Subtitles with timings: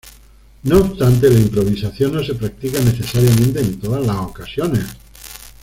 [0.63, 4.85] No obstante, la improvisación no se practica necesariamente en todas las ocasiones.